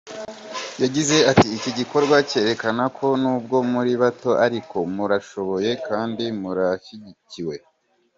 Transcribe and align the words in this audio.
Yagize 0.81 1.15
ati 1.31 1.47
“Iki 1.57 1.71
gikorwa 1.79 2.15
kirerekana 2.29 2.83
ko 2.97 3.07
nubwo 3.21 3.57
muri 3.71 3.91
bato 4.01 4.31
ariko 4.45 4.75
murashoboye 4.95 5.71
kandi 5.87 6.23
murashyigikiwe. 6.41 7.55